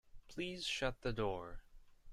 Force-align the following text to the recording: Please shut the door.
Please 0.27 0.65
shut 0.65 1.01
the 1.03 1.13
door. 1.13 1.59